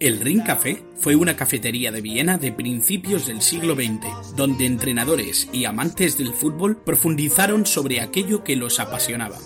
[0.00, 5.48] el Ring Café fue una cafetería de Viena de principios del siglo XX, donde entrenadores
[5.52, 9.36] y amantes del fútbol profundizaron sobre aquello que los apasionaba.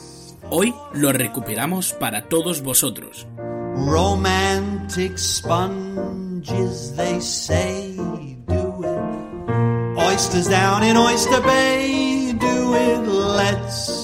[0.51, 3.27] Hoy lo recuperamos para todos vosotros.
[3.75, 7.97] Romantic sponges, they say,
[8.47, 9.97] do it.
[9.97, 13.09] Oysters down in Oyster Bay, do it.
[13.09, 14.02] Let's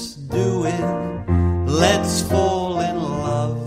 [1.67, 3.59] Let's fall in love.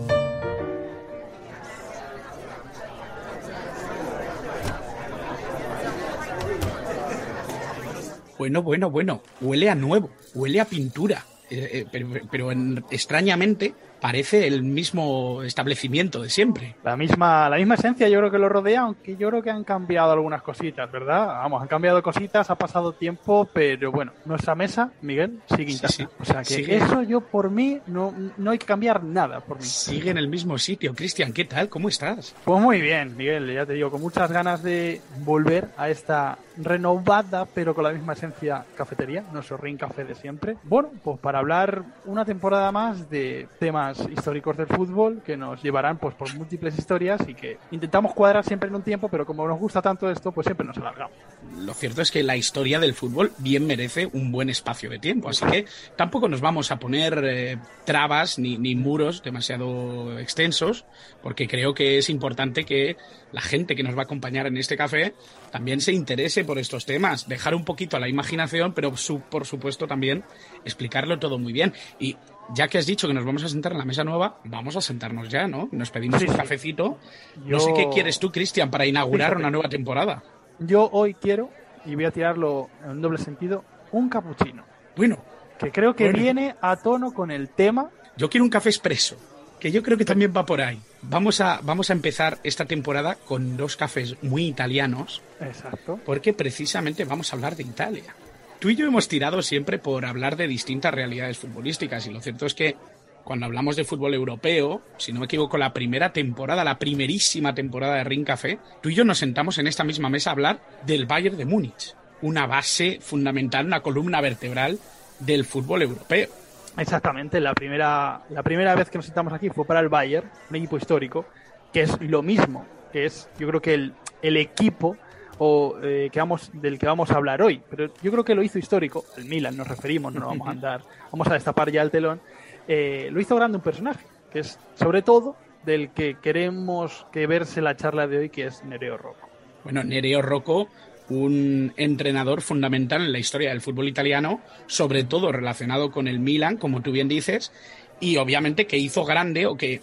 [8.37, 12.51] Bueno, bueno, bueno, huele a nuevo, huele a pintura, eh, eh, pero,
[12.89, 16.75] extrañamente parece el mismo establecimiento de siempre.
[16.83, 19.63] La misma, la misma esencia yo creo que lo rodea, aunque yo creo que han
[19.63, 21.27] cambiado algunas cositas, ¿verdad?
[21.27, 26.09] Vamos, han cambiado cositas, ha pasado tiempo, pero bueno, nuestra mesa, Miguel, sigue intacta.
[26.19, 29.63] O sea que eso yo por mí no, no hay que cambiar nada por mí.
[29.63, 30.93] Sigue en el mismo sitio.
[30.95, 31.69] Cristian, ¿qué tal?
[31.69, 32.35] ¿Cómo estás?
[32.43, 37.45] Pues muy bien, Miguel, ya te digo, con muchas ganas de volver a esta renovada,
[37.45, 40.57] pero con la misma esencia cafetería, nuestro Ring Café de siempre.
[40.63, 45.97] Bueno, pues para hablar una temporada más de temas históricos del fútbol que nos llevarán
[45.97, 49.59] pues por múltiples historias y que intentamos cuadrar siempre en un tiempo, pero como nos
[49.59, 51.15] gusta tanto esto, pues siempre nos alargamos.
[51.57, 55.29] Lo cierto es que la historia del fútbol bien merece un buen espacio de tiempo,
[55.29, 60.85] así que tampoco nos vamos a poner eh, trabas ni, ni muros demasiado extensos,
[61.21, 62.97] porque creo que es importante que
[63.31, 65.13] la gente que nos va a acompañar en este café
[65.51, 68.93] también se interese por estos temas, dejar un poquito a la imaginación, pero
[69.29, 70.23] por supuesto también
[70.65, 71.73] explicarlo todo muy bien.
[71.99, 72.17] Y
[72.53, 74.81] ya que has dicho que nos vamos a sentar en la mesa nueva, vamos a
[74.81, 75.69] sentarnos ya, ¿no?
[75.71, 76.97] Nos pedimos un cafecito.
[77.45, 80.23] No sé qué quieres tú, Cristian, para inaugurar una nueva temporada.
[80.59, 81.49] Yo hoy quiero,
[81.85, 84.63] y voy a tirarlo en doble sentido, un capuchino.
[84.95, 85.17] Bueno.
[85.59, 87.89] Que creo que viene a tono con el tema.
[88.17, 89.15] Yo quiero un café expreso,
[89.59, 90.79] que yo creo que también va por ahí.
[91.03, 95.21] Vamos a, vamos a empezar esta temporada con dos cafés muy italianos.
[95.39, 95.99] Exacto.
[96.03, 98.15] Porque precisamente vamos a hablar de Italia
[98.61, 102.45] tú y yo hemos tirado siempre por hablar de distintas realidades futbolísticas y lo cierto
[102.45, 102.77] es que
[103.23, 107.95] cuando hablamos de fútbol europeo, si no me equivoco, la primera temporada, la primerísima temporada
[107.95, 111.07] de Ring Café, tú y yo nos sentamos en esta misma mesa a hablar del
[111.07, 114.77] Bayern de Múnich, una base fundamental, una columna vertebral
[115.19, 116.29] del fútbol europeo.
[116.77, 120.55] Exactamente, la primera, la primera vez que nos sentamos aquí fue para el Bayern, un
[120.55, 121.25] equipo histórico,
[121.73, 124.97] que es lo mismo, que es, yo creo que el, el equipo
[125.43, 127.59] o eh, que vamos, del que vamos a hablar hoy.
[127.67, 130.81] Pero yo creo que lo hizo histórico, el Milan nos referimos, no vamos a andar,
[131.11, 132.21] vamos a destapar ya el telón.
[132.67, 135.35] Eh, lo hizo grande un personaje, que es sobre todo
[135.65, 139.29] del que queremos que verse la charla de hoy, que es Nereo Rocco.
[139.63, 140.67] Bueno, Nereo Rocco,
[141.09, 146.57] un entrenador fundamental en la historia del fútbol italiano, sobre todo relacionado con el Milan,
[146.57, 147.51] como tú bien dices,
[147.99, 149.81] y obviamente que hizo grande o que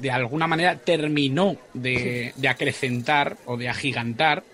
[0.00, 4.44] de alguna manera terminó de, de acrecentar o de agigantar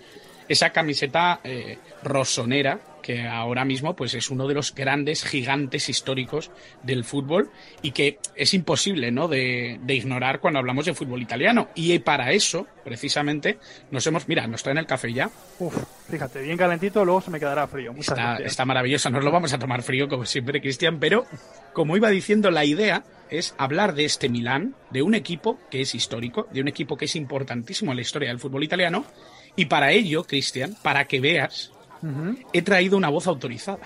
[0.51, 6.51] esa camiseta eh, rosonera que ahora mismo pues es uno de los grandes gigantes históricos
[6.83, 7.49] del fútbol
[7.81, 9.27] y que es imposible ¿no?
[9.27, 11.69] de, ignorar cuando hablamos de fútbol italiano.
[11.75, 13.57] Y para eso precisamente
[13.91, 15.29] nos hemos mira nos traen el café ya.
[15.59, 15.75] Uf,
[16.09, 17.93] fíjate bien calentito luego se me quedará frío.
[17.97, 21.25] Está, está maravilloso nos lo vamos a tomar frío como siempre Cristian pero
[21.73, 25.95] como iba diciendo la idea es hablar de este Milán de un equipo que es
[25.95, 29.05] histórico de un equipo que es importantísimo en la historia del fútbol italiano
[29.55, 31.71] y para ello, Cristian, para que veas,
[32.53, 33.79] he traído una voz autorizada.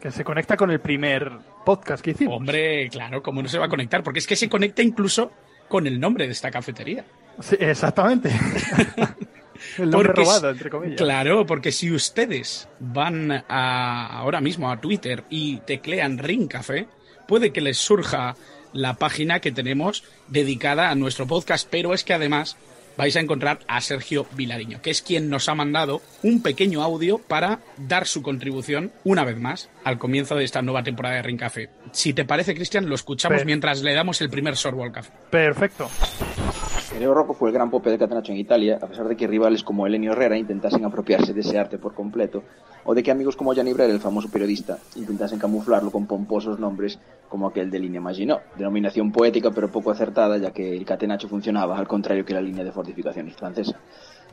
[0.00, 1.32] Que se conecta con el primer
[1.64, 2.36] podcast que hicimos.
[2.36, 4.02] Hombre, claro, ¿cómo no se va a conectar?
[4.04, 5.32] Porque es que se conecta incluso
[5.68, 7.04] con el nombre de esta cafetería.
[7.40, 8.30] Sí, exactamente.
[9.78, 10.98] el nombre robado, entre comillas.
[10.98, 16.86] Claro, porque si ustedes van ahora mismo a Twitter y teclean Ring Café,
[17.26, 18.36] puede que les surja
[18.72, 22.56] la página que tenemos dedicada a nuestro podcast, pero es que además
[22.98, 27.18] vais a encontrar a Sergio Vilariño, que es quien nos ha mandado un pequeño audio
[27.18, 31.38] para dar su contribución una vez más al comienzo de esta nueva temporada de Ring
[31.38, 31.70] Café.
[31.92, 35.12] Si te parece, Cristian, lo escuchamos mientras le damos el primer sorbo al café.
[35.30, 35.88] Perfecto.
[36.98, 39.62] Nereo Rocco fue el gran pope de Catenaccio en Italia, a pesar de que rivales
[39.62, 42.42] como Elenio Herrera intentasen apropiarse de ese arte por completo,
[42.84, 46.98] o de que amigos como Gianni Brera, el famoso periodista, intentasen camuflarlo con pomposos nombres
[47.28, 51.78] como aquel de línea Maginot, denominación poética pero poco acertada ya que el Catenaccio funcionaba
[51.78, 53.78] al contrario que la línea de fortificaciones francesa.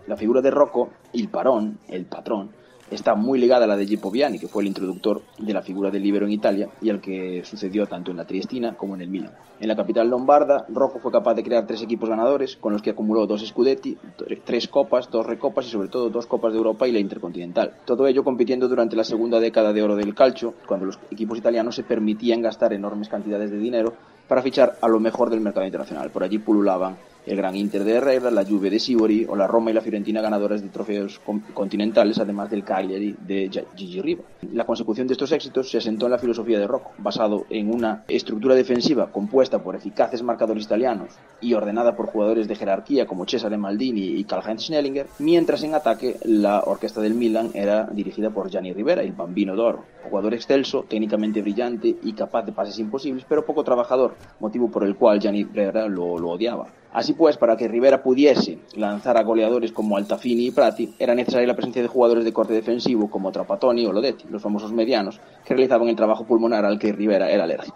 [0.07, 2.50] La figura de Rocco, el parón, el patrón,
[2.92, 5.90] está muy ligada a la de Gippo Viani, que fue el introductor de la figura
[5.90, 9.10] del libero en Italia y al que sucedió tanto en la Triestina como en el
[9.10, 9.32] Milan.
[9.60, 12.92] En la capital lombarda, Rocco fue capaz de crear tres equipos ganadores, con los que
[12.92, 13.98] acumuló dos Scudetti,
[14.44, 17.74] tres copas, dos recopas y sobre todo dos copas de Europa y la Intercontinental.
[17.86, 21.76] Todo ello compitiendo durante la segunda década de oro del calcio, cuando los equipos italianos
[21.76, 23.94] se permitían gastar enormes cantidades de dinero
[24.28, 26.10] para fichar a lo mejor del mercado internacional.
[26.12, 29.72] Por allí pululaban el Gran Inter de Herrera, la Juve de Sivori o la Roma
[29.72, 31.19] y la Fiorentina ganadores de trofeos
[31.54, 34.24] continentales, además del Cagliari de Gigi Riva.
[34.54, 38.04] La consecución de estos éxitos se asentó en la filosofía de Rocco, basado en una
[38.07, 41.10] estructura defensiva compuesta por eficaces marcadores italianos
[41.42, 46.18] y ordenada por jugadores de jerarquía como Cesare Maldini y Karl-Heinz Schnellinger, mientras en ataque
[46.24, 51.42] la orquesta del Milan era dirigida por Gianni Rivera, el bambino d'oro, jugador excelso, técnicamente
[51.42, 55.88] brillante y capaz de pases imposibles, pero poco trabajador, motivo por el cual Gianni Rivera
[55.88, 56.68] lo odiaba.
[56.94, 61.48] Así pues, para que Rivera pudiese lanzar a goleadores como Altafini y Prati, era necesaria
[61.48, 65.54] la presencia de jugadores de corte defensivo como Trapattoni o Lodetti, los famosos medianos, que
[65.54, 67.76] realizaban el trabajo pulmonar al que Rivera era alérgico.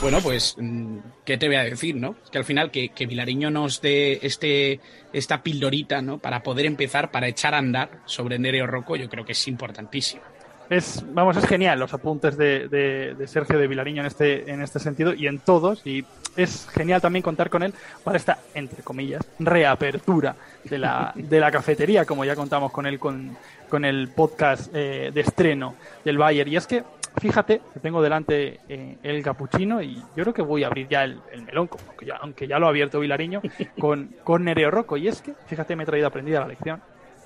[0.00, 2.16] Bueno, pues, mm, ¿qué te voy a decir, no?
[2.30, 4.80] Que al final que, que Vilariño nos dé este,
[5.12, 6.18] esta pildorita, ¿no?
[6.18, 10.22] Para poder empezar, para echar a andar sobre Nereo Rocco, yo creo que es importantísimo.
[10.70, 14.78] Es, vamos, es genial los apuntes de, de, Sergio de Vilariño en este, en este
[14.78, 15.86] sentido y en todos.
[15.86, 16.04] Y
[16.36, 21.50] es genial también contar con él para esta, entre comillas, reapertura de la, de la
[21.50, 23.36] cafetería, como ya contamos con él con,
[23.68, 25.74] con el podcast eh, de estreno
[26.04, 26.48] del Bayer.
[26.48, 26.82] Y es que,
[27.18, 31.20] fíjate, tengo delante eh, el capuchino y yo creo que voy a abrir ya el,
[31.46, 33.42] melón, aunque ya, aunque ya lo ha abierto Vilariño,
[33.78, 34.96] con, con Nereo Rocco.
[34.96, 36.80] Y es que, fíjate, me he traído aprendida la lección.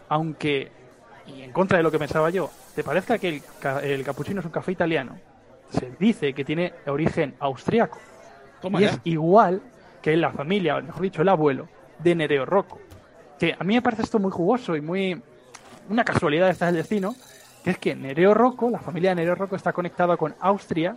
[0.09, 0.73] Aunque
[1.35, 3.43] y en contra de lo que pensaba yo, ¿te parezca que el,
[3.83, 5.19] el capuchino es un café italiano?
[5.71, 7.99] Se dice que tiene origen austriaco.
[8.79, 9.63] y es igual
[10.03, 12.79] que la familia, mejor dicho, el abuelo de Nereo Rocco.
[13.39, 15.21] Que a mí me parece esto muy jugoso y muy.
[15.89, 17.15] Una casualidad esta del destino,
[17.65, 20.97] que es que Nereo Rocco, la familia de Nereo Rocco, está conectada con Austria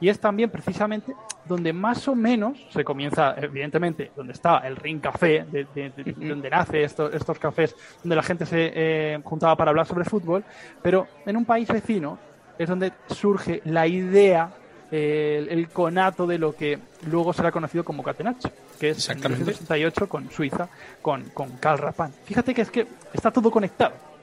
[0.00, 1.14] y es también precisamente
[1.46, 6.82] donde más o menos se comienza, evidentemente, donde está el Ring Café, de, donde nace
[6.82, 10.44] estos, estos cafés, donde la gente se eh, juntaba para hablar sobre fútbol,
[10.82, 12.18] pero en un país vecino
[12.58, 14.50] es donde surge la idea,
[14.90, 16.78] el, conato de lo que
[17.10, 20.68] luego será conocido como Catenaccio, que es en 1968 con Suiza,
[21.02, 22.12] con, con Karl Rappan.
[22.24, 24.14] Fíjate que es que está todo conectado.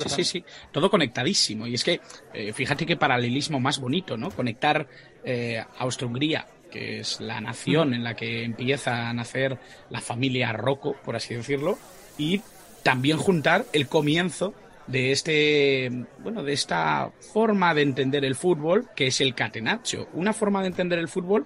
[0.00, 1.66] Sí, sí, sí, todo conectadísimo.
[1.66, 2.00] Y es que,
[2.32, 4.30] eh, fíjate qué paralelismo más bonito, ¿no?
[4.30, 4.86] Conectar
[5.26, 9.58] eh, Austria-Hungría, que es la nación en la que empieza a nacer
[9.90, 11.78] la familia Rocco, por así decirlo,
[12.16, 12.40] y
[12.82, 14.54] también juntar el comienzo
[14.86, 15.90] de este
[16.20, 20.68] bueno de esta forma de entender el fútbol que es el catenaccio una forma de
[20.68, 21.44] entender el fútbol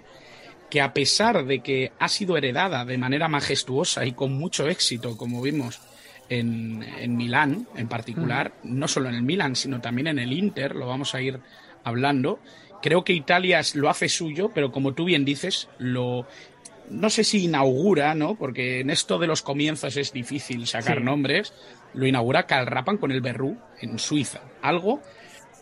[0.68, 5.16] que a pesar de que ha sido heredada de manera majestuosa y con mucho éxito
[5.16, 5.80] como vimos
[6.30, 10.76] en, en Milán en particular, no solo en el Milán, sino también en el Inter,
[10.76, 11.40] lo vamos a ir
[11.84, 12.38] hablando.
[12.82, 16.26] Creo que Italia lo hace suyo, pero como tú bien dices, lo
[16.90, 18.34] no sé si inaugura, ¿no?
[18.34, 21.52] Porque en esto de los comienzos es difícil sacar nombres.
[21.94, 24.40] Lo inaugura Calrapan con el Berrú en Suiza.
[24.60, 25.00] Algo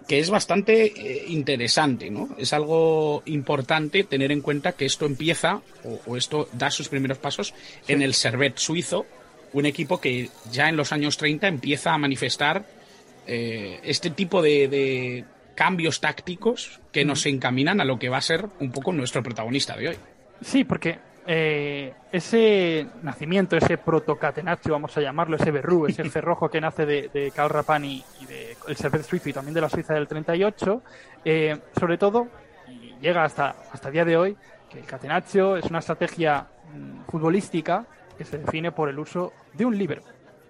[0.09, 2.31] que es bastante eh, interesante, ¿no?
[2.38, 5.61] Es algo importante tener en cuenta que esto empieza,
[6.07, 7.54] o, esto da sus primeros pasos,
[7.87, 9.04] en el Servet suizo,
[9.52, 12.64] un equipo que ya en los años 30 empieza a manifestar
[13.26, 15.25] eh, este tipo de,
[15.59, 19.77] cambios tácticos que nos encaminan a lo que va a ser un poco nuestro protagonista
[19.77, 19.97] de hoy.
[20.41, 26.61] Sí, porque eh, ese nacimiento, ese protocatenaccio, vamos a llamarlo, ese berrú, ese cerrojo que
[26.61, 29.95] nace de, de Karl Rapani y del de Servet suizo y también de la Suiza
[29.95, 30.81] del 38,
[31.25, 32.29] eh, sobre todo,
[32.69, 34.37] y llega hasta, hasta el día de hoy,
[34.71, 37.85] que el catenaccio es una estrategia mm, futbolística
[38.17, 40.03] que se define por el uso de un libero,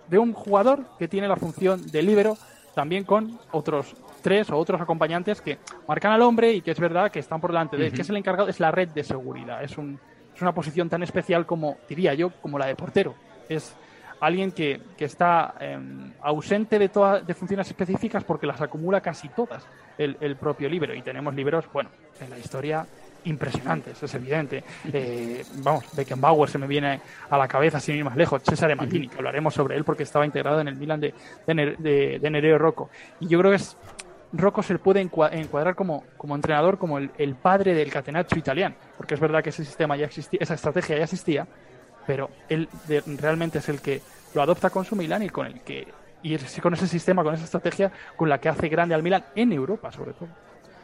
[0.06, 2.36] de un jugador que tiene la función de libero
[2.74, 7.10] también con otros tres o otros acompañantes que marcan al hombre y que es verdad
[7.10, 9.62] que están por delante de él, que es el encargado, es la red de seguridad,
[9.62, 9.98] es, un,
[10.34, 13.14] es una posición tan especial como, diría yo, como la de portero.
[13.48, 13.74] Es
[14.20, 19.28] alguien que, que está em, ausente de, todas de funciones específicas porque las acumula casi
[19.28, 20.94] todas el, el propio libro.
[20.94, 22.86] Y tenemos libros, bueno, en la historia
[23.28, 24.64] impresionantes, es evidente.
[24.92, 29.08] Eh, vamos, Beckenbauer se me viene a la cabeza sin ir más lejos, César Maldini,
[29.08, 31.14] que hablaremos sobre él porque estaba integrado en el Milan de,
[31.46, 32.90] de, de, Nereo Rocco.
[33.20, 33.76] Y yo creo que es,
[34.32, 39.20] Rocco se puede encuadrar como, como entrenador como el, padre del catenaccio italiano, porque es
[39.20, 41.46] verdad que ese sistema ya existía, esa estrategia ya existía,
[42.06, 42.68] pero él
[43.18, 44.00] realmente es el que
[44.34, 45.86] lo adopta con su Milan y con el que
[46.20, 49.52] y con ese sistema, con esa estrategia con la que hace grande al Milan en
[49.52, 50.28] Europa, sobre todo.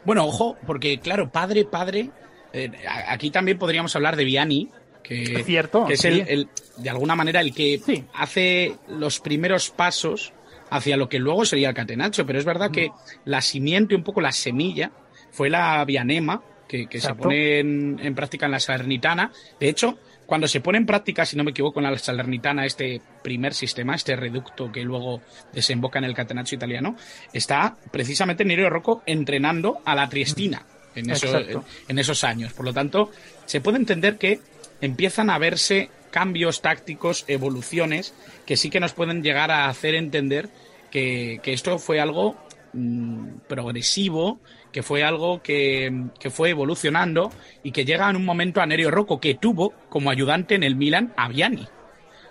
[0.05, 2.11] Bueno, ojo, porque claro, padre, padre,
[2.55, 2.71] eh,
[3.09, 4.69] aquí también podríamos hablar de Viani,
[5.03, 6.47] que, es cierto, que es el,
[6.77, 7.81] de alguna manera el que
[8.13, 10.31] hace los primeros pasos
[10.69, 12.91] hacia lo que luego sería el Catenaccio, pero es verdad que
[13.25, 14.91] la simiente, un poco la semilla,
[15.31, 19.31] fue la Vianema, que, se pone en, práctica en la Salernitana.
[19.59, 23.01] De hecho, cuando se pone en práctica, si no me equivoco, en la Salernitana, este
[23.21, 25.21] primer sistema, este reducto que luego
[25.53, 26.95] desemboca en el Catenaccio italiano,
[27.33, 32.53] está precisamente Nerio Rocco entrenando a la Triestina en, en, esos años.
[32.53, 33.11] Por lo tanto,
[33.45, 34.39] se puede entender que
[34.81, 38.13] empiezan a verse cambios tácticos, evoluciones,
[38.45, 40.49] que sí que nos pueden llegar a hacer entender
[40.89, 42.37] que, esto fue algo
[42.71, 44.39] mm, progresivo,
[44.71, 47.31] que fue algo que, fue evolucionando
[47.63, 50.75] y que llega en un momento a Nerio Rocco, que tuvo como ayudante en el
[50.75, 51.67] Milan a Viani.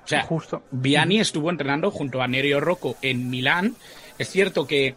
[0.05, 0.63] O sea, Justo.
[0.71, 3.77] Viani estuvo entrenando junto a Nerio Rocco en Milán.
[4.19, 4.95] Es cierto que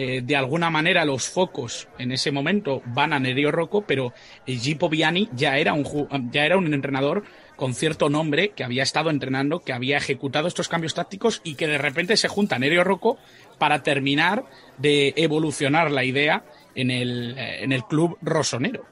[0.00, 4.12] eh, de alguna manera los focos en ese momento van a Nerio Rocco, pero
[4.46, 7.24] Gipo Viani ya era un, ya era un entrenador
[7.56, 11.66] con cierto nombre que había estado entrenando, que había ejecutado estos cambios tácticos y que
[11.66, 13.18] de repente se junta Nerio Rocco
[13.58, 14.44] para terminar
[14.76, 16.44] de evolucionar la idea
[16.76, 18.84] en el, eh, en el club rosonero.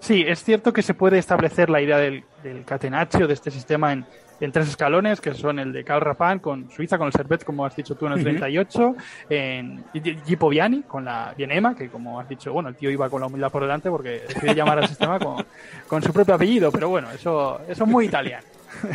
[0.00, 3.92] Sí, es cierto que se puede establecer la idea del, del catenaccio, de este sistema
[3.92, 4.06] en,
[4.40, 7.64] en tres escalones, que son el de Cal Rapan con Suiza, con el Servet, como
[7.64, 8.96] has dicho tú, en el 38,
[9.30, 9.84] en
[10.24, 13.26] Gipo Viani, con la Bienema, que como has dicho, bueno, el tío iba con la
[13.26, 15.44] humildad por delante porque decide llamar al sistema con,
[15.86, 18.46] con, su propio apellido, pero bueno, eso, eso es muy italiano.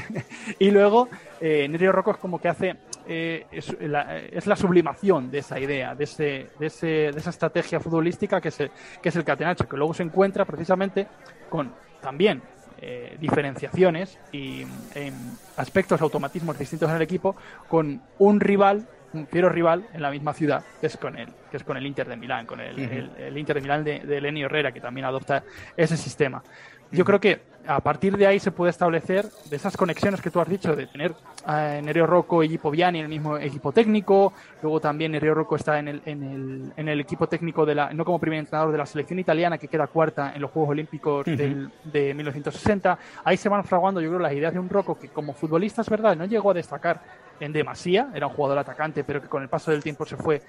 [0.59, 1.09] y luego,
[1.41, 2.75] eh, Nerio Rocco es como que hace,
[3.07, 7.31] eh, es, la, es, la, sublimación de esa idea, de, ese, de, ese, de esa
[7.31, 8.71] estrategia futbolística que es, el,
[9.01, 11.07] que es el catenacho, que luego se encuentra precisamente
[11.50, 12.41] con también
[12.85, 15.13] eh, diferenciaciones y en
[15.55, 17.33] aspectos, automatismos distintos en el equipo
[17.69, 21.55] con un rival, un fiero rival en la misma ciudad, que es con el, que
[21.55, 22.77] es con el Inter de Milán, con el,
[23.17, 25.43] el, Inter de Milán de, de Lenny Herrera, que también adopta
[25.77, 26.43] ese sistema.
[26.91, 30.39] Yo creo que a partir de ahí se puede establecer de esas conexiones que tú
[30.39, 31.13] has dicho, de tener
[31.46, 35.55] a Nereo Rocco y Gipo Viani en el mismo equipo técnico, luego también Nereo Rocco
[35.55, 38.72] está en el, en el, en el equipo técnico de la, no como primer entrenador
[38.72, 42.98] de la selección italiana que queda cuarta en los Juegos Olímpicos del, de 1960.
[43.24, 45.89] Ahí se van fraguando, yo creo, las ideas de un Rocco que como futbolista es
[45.89, 47.01] verdad, no llegó a destacar
[47.39, 50.41] en demasía, era un jugador atacante, pero que con el paso del tiempo se fue,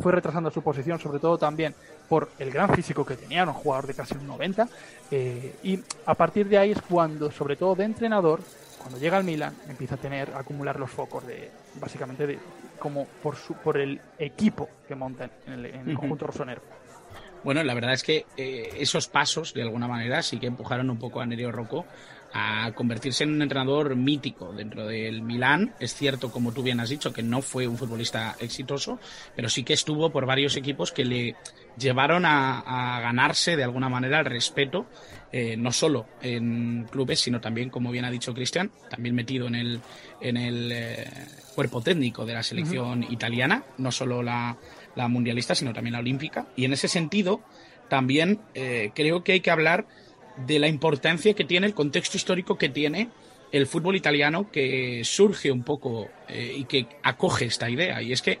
[0.00, 1.74] fue retrasando su posición, sobre todo también
[2.08, 4.68] por el gran físico que tenía, un jugador de casi un 90,
[5.10, 8.40] eh, y a partir de ahí es cuando, sobre todo de entrenador,
[8.78, 11.48] cuando llega al Milan, empieza a tener, a acumular los focos de,
[11.80, 12.40] básicamente, de,
[12.76, 16.60] como por, su, por el equipo que montan en el, conjunto rosonero.
[17.44, 20.98] Bueno, la verdad es que eh, esos pasos, de alguna manera, sí que empujaron un
[20.98, 21.86] poco a Nerio Rocco
[22.36, 25.72] a convertirse en un entrenador mítico dentro del Milán.
[25.78, 28.98] Es cierto, como tú bien has dicho, que no fue un futbolista exitoso,
[29.36, 31.36] pero sí que estuvo por varios equipos que le
[31.78, 34.86] llevaron a, ganarse de alguna manera el respeto,
[35.36, 39.56] eh, no solo en clubes, sino también, como bien ha dicho Cristian, también metido en
[39.56, 39.80] el,
[40.20, 41.08] en el eh,
[41.56, 44.56] cuerpo técnico de la selección italiana, no solo la,
[44.94, 46.46] mundialista, sino también la olímpica.
[46.54, 47.40] Y en ese sentido,
[47.88, 49.88] también eh, creo que hay que hablar
[50.46, 53.08] de la importancia que tiene, el contexto histórico que tiene
[53.50, 58.00] el fútbol italiano que surge un poco y que acoge esta idea.
[58.02, 58.38] Y es que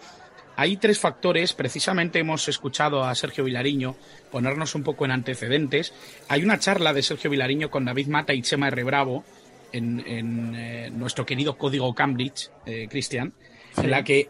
[0.56, 3.96] hay tres factores, precisamente hemos escuchado a Sergio Vilariño
[4.30, 5.92] ponernos un poco en antecedentes.
[6.28, 8.84] Hay una charla de Sergio Vilariño con David Mata y Chema R.
[8.84, 9.24] Bravo
[9.72, 13.32] en, eh, nuestro querido código Cambridge, eh, Cristian,
[13.76, 14.28] en la que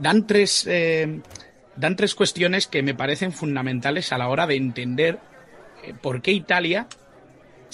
[0.00, 0.68] dan tres,
[1.76, 5.20] dan tres cuestiones que me parecen fundamentales a la hora de entender
[6.02, 6.88] por qué Italia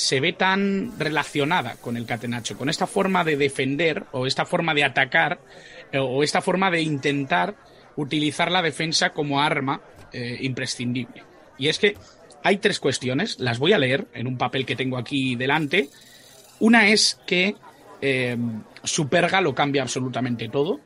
[0.00, 4.72] se ve tan relacionada con el catenaccio, con esta forma de defender o esta forma
[4.72, 5.40] de atacar
[5.92, 7.54] eh, o esta forma de intentar
[8.00, 9.80] utilizar la defensa como arma
[10.12, 11.22] eh, imprescindible.
[11.58, 11.96] Y es que
[12.42, 15.88] hay tres cuestiones, las voy a leer en un papel que tengo aquí delante.
[16.58, 17.54] Una es que
[18.00, 18.36] eh,
[18.82, 20.80] Superga lo cambia absolutamente todo.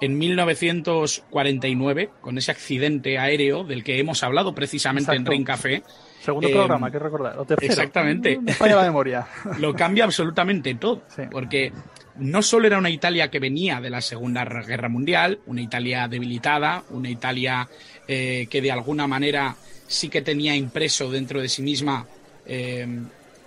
[0.00, 5.82] En 1949, con ese accidente aéreo del que hemos hablado precisamente en Ring Café,
[6.24, 7.36] Segundo programa, hay que recordar.
[7.60, 8.40] Exactamente.
[8.58, 9.26] falla la memoria.
[9.58, 11.02] Lo cambia absolutamente todo.
[11.30, 11.70] Porque
[12.18, 16.84] no solo era una Italia que venía de la Segunda Guerra Mundial, una Italia debilitada,
[16.90, 17.68] una Italia
[18.06, 19.56] eh, que de alguna manera
[19.86, 22.06] sí que tenía impreso dentro de sí misma
[22.46, 22.86] eh,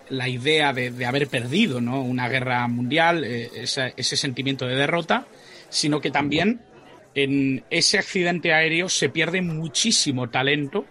[0.09, 2.01] la idea de, haber perdido ¿no?
[2.01, 5.27] una guerra mundial, eh, ese sentimiento de derrota,
[5.69, 6.61] sino que también
[7.15, 10.85] en ese accidente aéreo se pierde muchísimo talento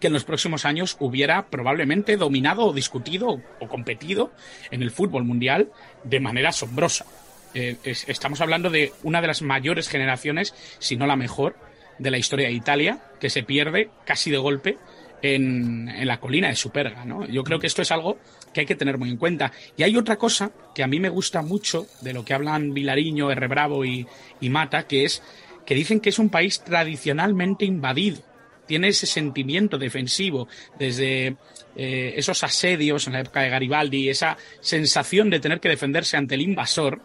[0.00, 4.32] que en los próximos años hubiera probablemente dominado o discutido o competido
[4.70, 5.70] en el fútbol mundial
[6.02, 7.06] de manera asombrosa.
[7.54, 11.56] Eh, estamos hablando de una de las mayores generaciones, si no la mejor,
[11.98, 14.78] de la historia de Italia, que se pierde casi de golpe
[15.22, 17.04] en, la colina de Superga.
[17.04, 17.26] ¿no?
[17.26, 18.18] Yo creo que esto es algo
[18.52, 19.52] que hay que tener muy en cuenta.
[19.76, 23.30] Y hay otra cosa que a mí me gusta mucho de lo que hablan Vilariño,
[23.30, 23.46] R.
[23.46, 24.06] Bravo y,
[24.40, 25.22] y Mata, que es
[25.64, 28.22] que dicen que es un país tradicionalmente invadido.
[28.66, 31.36] Tiene ese sentimiento defensivo desde
[31.76, 36.34] eh, esos asedios en la época de Garibaldi, esa sensación de tener que defenderse ante
[36.34, 37.00] el invasor,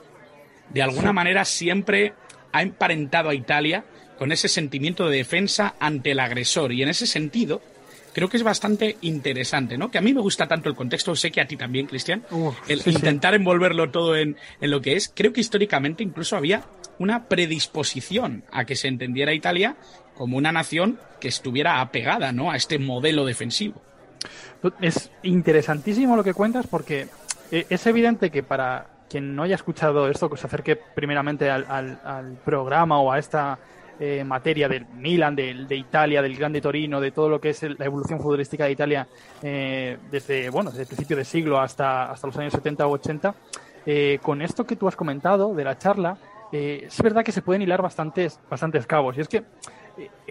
[0.69, 2.13] de alguna manera siempre
[2.51, 3.85] ha emparentado a Italia
[4.17, 6.73] con ese sentimiento de defensa ante el agresor.
[6.73, 7.61] Y en ese sentido,
[8.13, 9.89] creo que es bastante interesante, ¿no?
[9.89, 12.23] Que a mí me gusta tanto el contexto, sé que a ti también, Cristian,
[12.67, 15.11] el intentar envolverlo todo en, en, lo que es.
[15.15, 16.65] Creo que históricamente incluso había
[16.97, 19.77] una predisposición a que se entendiera Italia
[20.19, 22.51] como una nación que estuviera apegada, ¿no?
[22.51, 23.81] A este modelo defensivo.
[24.81, 27.07] Es interesantísimo lo que cuentas porque
[27.51, 32.37] eh, es evidente que para quien no haya escuchado esto, que se acerque primeramente al,
[32.43, 33.59] programa o a esta
[33.97, 37.63] eh, materia del Milan, de, de, Italia, del Grande Torino, de todo lo que es
[37.63, 39.07] la evolución futbolística de Italia
[39.41, 43.35] eh, desde, bueno, desde el principio de siglo hasta, hasta los años 70 o 80,
[43.85, 46.17] eh, con esto que tú has comentado de la charla,
[46.51, 49.15] es verdad que se pueden hilar bastantes, bastantes cabos.
[49.15, 49.43] Y es que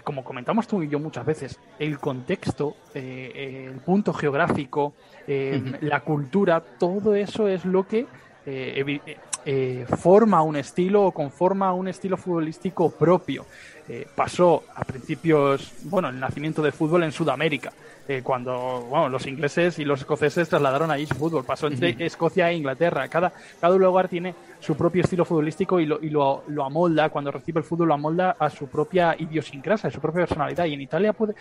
[0.04, 4.94] como comentamos tú y yo muchas veces, el contexto, el punto geográfico,
[5.26, 8.06] la cultura, todo eso es lo que
[8.50, 9.00] eh,
[9.44, 13.44] eh, forma un estilo o conforma un estilo futbolístico propio.
[13.88, 17.72] Eh, pasó a principios, bueno, el nacimiento del fútbol en Sudamérica,
[18.22, 21.44] cuando bueno, los ingleses y los escoceses trasladaron allí su fútbol.
[21.44, 23.06] Pasó entre Escocia e Inglaterra.
[23.08, 23.30] Cada,
[23.60, 27.58] cada lugar tiene su propio estilo futbolístico y, lo, y lo, lo, amolda, cuando recibe
[27.58, 30.64] el fútbol, lo amolda a su propia idiosincrasia, a su propia personalidad.
[30.64, 31.34] Y en Italia puede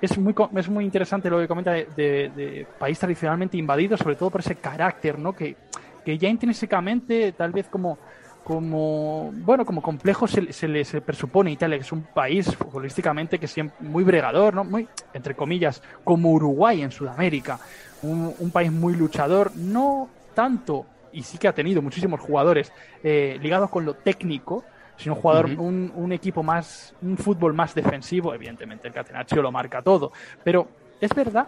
[0.00, 4.16] es muy, es muy interesante lo que comenta de, de, de, país tradicionalmente invadido, sobre
[4.16, 5.32] todo por ese carácter, ¿no?
[5.34, 5.56] Que,
[6.04, 7.98] que ya intrínsecamente, tal vez como,
[8.44, 13.46] como bueno, como complejo se, se le presupone Italia, que es un país futbolísticamente que
[13.46, 14.64] es muy bregador, ¿no?
[14.64, 17.58] Muy, entre comillas, como Uruguay en Sudamérica.
[18.02, 22.72] Un, país muy luchador, no tanto, y sí que ha tenido muchísimos jugadores
[23.04, 24.64] eh, ligados con lo técnico,
[24.96, 29.52] sino un jugador, un, un, equipo más, un fútbol más defensivo, evidentemente el Catenaccio lo
[29.52, 30.10] marca todo,
[30.42, 30.66] pero
[31.00, 31.46] es verdad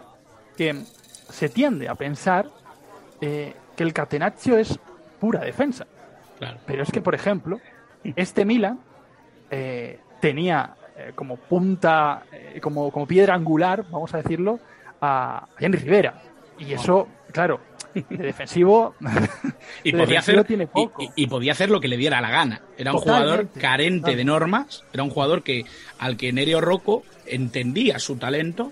[0.55, 0.75] que
[1.29, 2.47] se tiende a pensar
[3.21, 4.79] eh, que el Catenaccio es
[5.19, 5.85] pura defensa.
[6.65, 7.59] Pero es que, por ejemplo,
[8.15, 8.79] este Milan
[9.49, 14.59] eh, tenía eh, como punta, eh, como, como piedra angular, vamos a decirlo,
[15.01, 16.21] a Henry Rivera.
[16.57, 17.59] Y eso, claro,
[17.93, 18.95] de defensivo,
[19.83, 21.03] y, podía hacer, tiene poco.
[21.15, 22.61] Y, podía hacer lo que le diera la gana.
[22.77, 25.65] Era un jugador carente de normas, era un jugador que
[25.99, 28.71] al que Nerio Rocco entendía su talento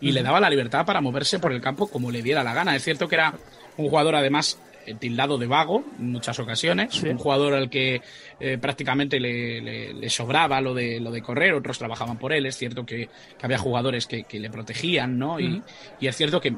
[0.00, 2.74] y le daba la libertad para moverse por el campo como le diera la gana.
[2.74, 3.34] Es cierto que era
[3.76, 4.58] un jugador además
[4.98, 8.00] tildado de vago en muchas ocasiones, un jugador al que
[8.40, 12.84] eh, prácticamente le, sobraba lo de, lo de correr, otros trabajaban por él, es cierto
[12.84, 13.08] que,
[13.40, 15.38] había jugadores que, le protegían, ¿no?
[15.38, 15.62] y,
[16.00, 16.56] y, es cierto que,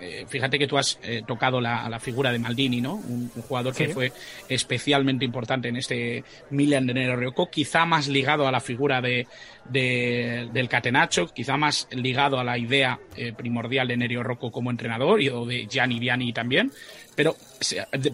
[0.00, 2.94] eh, fíjate que tú has eh, tocado la, la, figura de Maldini, ¿no?
[2.94, 4.12] Un, jugador que fue
[4.48, 9.26] especialmente importante en este Milan de Nero Rocco, quizá más ligado a la figura de,
[9.68, 15.20] del Catenaccio, quizá más ligado a la idea eh, primordial de Nerio Rocco como entrenador
[15.20, 16.70] y o de Gianni Viani también,
[17.16, 17.36] pero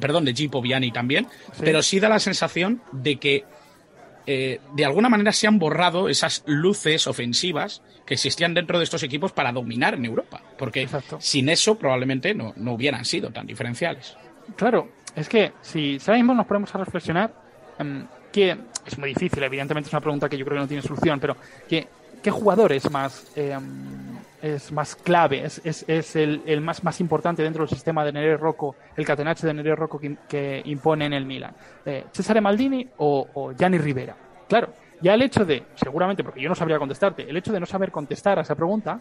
[0.00, 1.26] perdón, de Gipo Viani también,
[1.60, 3.44] pero sí da la sensación de que
[4.26, 9.02] eh, de alguna manera se han borrado esas luces ofensivas que existían dentro de estos
[9.02, 10.40] equipos para dominar en Europa.
[10.58, 14.16] Porque sin eso probablemente no, no, hubieran sido tan diferenciales.
[14.56, 17.34] Claro, es que si ahora mismo nos ponemos a reflexionar,
[17.78, 18.56] em, que
[18.86, 21.36] es muy difícil, evidentemente es una pregunta que yo creo que no tiene solución, pero
[21.68, 21.86] que,
[22.22, 27.42] ¿qué jugador es más, em, es más clave, es, es, el, el, más, más importante
[27.42, 31.24] dentro del sistema de Nere Rocco, el catenaccio de Nere Rocco que, impone en el
[31.24, 31.54] Milan?
[31.86, 34.14] Eh, ¿Cesare Maldini o, o Gianni Rivera?
[34.46, 34.68] Claro,
[35.00, 37.90] ya el hecho de, seguramente, porque yo no sabría contestarte, el hecho de no saber
[37.90, 39.00] contestar a esa pregunta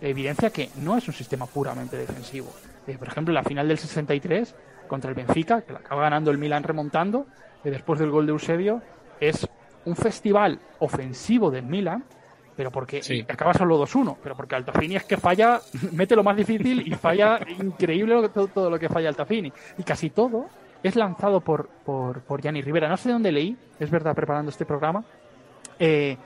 [0.00, 2.52] evidencia que no es un sistema puramente defensivo.
[2.86, 4.54] Eh, por ejemplo, la final del 63
[4.86, 7.26] contra el Benfica, que la acaba ganando el Milan remontando,
[7.64, 8.82] eh, después del gol de Eusebio,
[9.18, 9.48] es
[9.84, 12.04] un festival ofensivo del Milan,
[12.56, 15.60] pero porque acaba solo 2-1, pero porque Altafini es que falla,
[15.92, 19.52] mete lo más difícil y falla increíble todo, todo, lo que falla Altafini.
[19.78, 20.46] Y casi todo
[20.82, 22.88] es lanzado por, por, por Gianni Rivera.
[22.88, 25.04] No sé de dónde leí, es verdad, preparando este programa,
[25.78, 26.16] eh,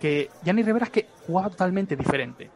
[0.00, 2.50] que Gianni Rivera es que jugaba totalmente diferente.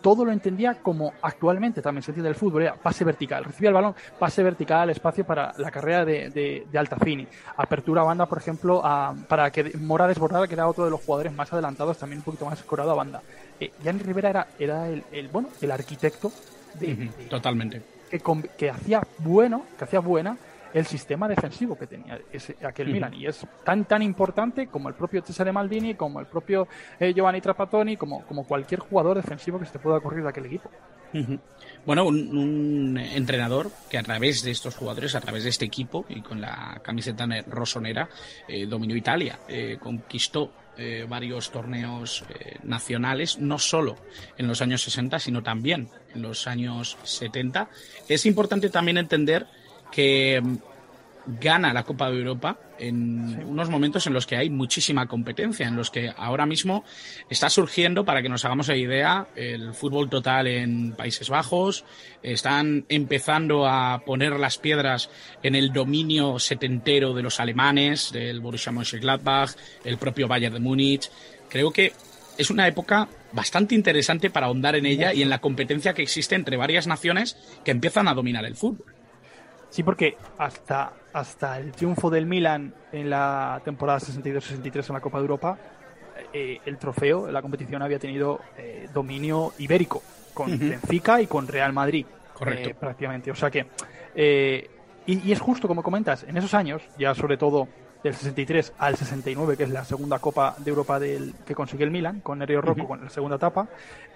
[0.00, 3.74] Todo lo entendía como actualmente también se entiende el fútbol, era pase vertical, recibía el
[3.74, 8.38] balón, pase vertical, espacio para la carrera de, de, de Altafini, apertura a banda, por
[8.38, 12.20] ejemplo, a, para que Mora desbordara, que era otro de los jugadores más adelantados, también
[12.20, 13.22] un poquito más escorado a banda.
[13.60, 16.32] Eh, Gianni Rivera era, era el, el, bueno, el arquitecto
[16.78, 20.36] de, totalmente que, que hacía bueno, que hacía buena
[20.74, 23.14] el sistema defensivo que tenía ese, aquel Milan.
[23.14, 27.40] Y es tan tan importante como el propio Cesare Maldini, como el propio eh, Giovanni
[27.40, 30.70] Trapattoni, como, como cualquier jugador defensivo que se te pueda ocurrir de aquel equipo.
[31.86, 36.04] Bueno, un, un, entrenador que a través de estos jugadores, a través de este equipo
[36.08, 38.08] y con la camiseta rosonera,
[38.48, 43.96] eh, dominó Italia, eh, conquistó eh, varios torneos eh, nacionales, no solo
[44.36, 47.68] en los años 60, sino también en los años 70.
[48.08, 49.46] Es importante también entender
[49.90, 50.42] que
[51.26, 53.44] gana la Copa de Europa en sí.
[53.46, 56.84] unos momentos en los que hay muchísima competencia, en los que ahora mismo
[57.30, 61.84] está surgiendo, para que nos hagamos la idea, el fútbol total en Países Bajos,
[62.22, 65.10] están empezando a poner las piedras
[65.42, 69.52] en el dominio setentero de los alemanes, del Borussia Mönchengladbach,
[69.84, 71.10] el propio Bayern de Múnich.
[71.48, 71.92] Creo que
[72.36, 76.34] es una época bastante interesante para ahondar en ella y en la competencia que existe
[76.34, 78.93] entre varias naciones que empiezan a dominar el fútbol.
[79.74, 85.18] Sí, porque hasta, hasta el triunfo del Milan en la temporada 62-63 en la Copa
[85.18, 85.58] de Europa,
[86.32, 90.00] eh, el trofeo, la competición había tenido eh, dominio ibérico,
[90.32, 90.70] con uh -huh.
[90.70, 92.06] Benfica y con Real Madrid.
[92.34, 92.68] Correcto.
[92.68, 93.32] Eh, prácticamente.
[93.32, 93.66] O sea que.
[95.06, 97.66] Y, y, es justo como comentas, en esos años, ya sobre todo
[98.04, 101.90] del 63 al 69, que es la segunda Copa de Europa del, que consiguió el
[101.90, 102.88] Milan, con Nereo Rocco, uh -huh.
[102.88, 103.66] con la segunda etapa,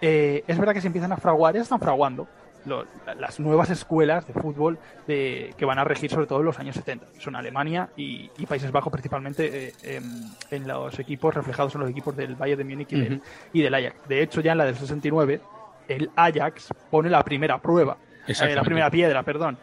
[0.01, 2.29] es verdad que se empiezan a fraguar, ya están fraguando
[2.65, 2.87] lo,
[3.19, 6.77] las nuevas escuelas de fútbol de, que van a regir sobre todo en los años
[6.77, 7.07] 70.
[7.19, 11.91] Son Alemania y, y Países Bajos principalmente eh, en, en, los equipos reflejados en los
[11.91, 13.09] equipos del Bayern de Múnich y, uh -huh.
[13.09, 14.09] del, y, del, Ajax.
[14.09, 15.41] De hecho, ya en la del 69,
[15.89, 19.59] el Ajax pone la primera prueba, eh, la primera piedra, perdón.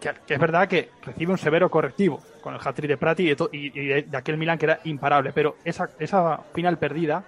[0.00, 3.34] Que, que, es verdad que recibe un severo correctivo con el hat-trick de Prati y
[3.34, 7.24] de, y, y de, de aquel Milan que era imparable, pero esa, esa final perdida,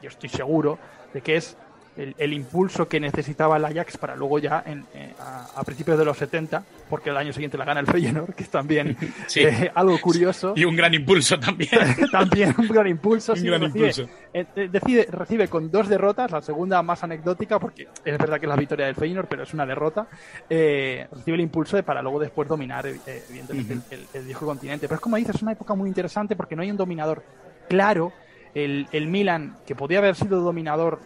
[0.00, 0.78] yo estoy seguro
[1.12, 1.56] de que es
[1.96, 5.98] el, el, impulso que necesitaba el Ajax para luego ya en, eh, a, a, principios
[5.98, 9.40] de los 70, porque el año siguiente la gana el Feyenoord, que es también sí.
[9.40, 10.54] eh, algo curioso.
[10.56, 11.70] Y un gran impulso también.
[12.12, 13.32] también un gran impulso.
[13.32, 14.10] un sí, gran recibe, impulso.
[14.32, 18.50] Eh, decide, recibe con dos derrotas, la segunda más anecdótica, porque es verdad que es
[18.50, 20.06] la victoria del Feyenoord, pero es una derrota.
[20.48, 22.98] Eh, recibe el impulso de para luego después dominar, eh,
[23.28, 23.82] evidentemente, uh -huh.
[23.90, 24.86] el, el, el, viejo continente.
[24.86, 27.22] Pero es como dices, es una época muy interesante porque no hay un dominador
[27.68, 28.12] claro.
[28.52, 30.98] El, el Milan, que podía haber sido dominador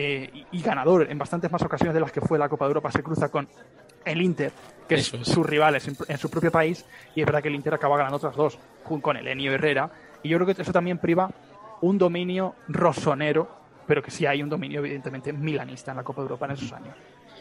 [0.00, 2.68] eh, y, y, ganador en bastantes más ocasiones de las que fue la Copa de
[2.68, 3.48] Europa, se cruza con
[4.04, 4.52] el Inter,
[4.88, 5.26] que es, es.
[5.26, 6.84] sus rivales en, en, su propio país,
[7.16, 9.90] y es verdad que el Inter acaba ganando otras dos, con el Enio Herrera,
[10.22, 11.28] y yo creo que eso también priva
[11.80, 13.48] un dominio rosonero,
[13.88, 16.72] pero que sí hay un dominio evidentemente milanista en la Copa de Europa en esos
[16.72, 16.94] años.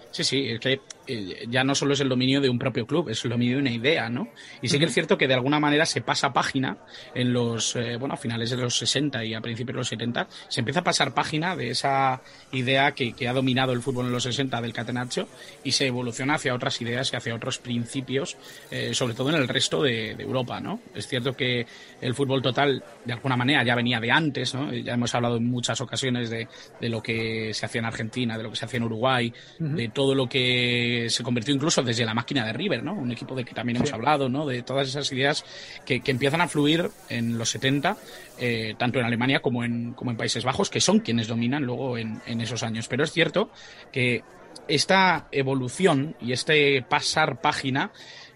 [0.09, 3.09] Sí, sí, es que eh, ya no solo es el dominio de un propio club,
[3.09, 4.29] es el dominio de una idea, ¿no?
[4.61, 6.77] Y sí que es cierto que de alguna manera se pasa página
[7.13, 10.27] en los, eh, bueno, a finales de los 60 y a principios de los 70,
[10.47, 14.11] se empieza a pasar página de esa idea que, que ha dominado el fútbol en
[14.11, 15.27] los 60 del Catenaccio
[15.63, 18.37] y se evoluciona hacia otras ideas y hacia otros principios,
[18.71, 20.81] eh, sobre todo en el resto de, de, Europa, ¿no?
[20.93, 21.65] Es cierto que
[22.01, 24.73] el fútbol total, de alguna manera, ya venía de antes, ¿no?
[24.73, 26.47] Ya hemos hablado en muchas ocasiones de,
[26.79, 29.63] de lo que se hacía en Argentina, de lo que se hacía en Uruguay, uh
[29.63, 29.75] -huh.
[29.75, 32.93] de todo lo que se convirtió incluso desde la máquina de River, ¿no?
[32.93, 33.83] Un equipo de que también sí.
[33.83, 34.45] hemos hablado, ¿no?
[34.45, 35.45] De todas esas ideas
[35.85, 37.97] que, que empiezan a fluir en los 70,
[38.39, 41.97] eh, tanto en Alemania como en, como en Países Bajos, que son quienes dominan luego
[41.97, 42.87] en, en esos años.
[42.87, 43.49] Pero es cierto
[43.91, 44.23] que
[44.67, 47.91] esta evolución y este pasar página